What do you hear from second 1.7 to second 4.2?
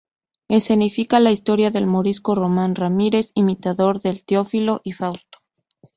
morisco Román Ramírez, imitador de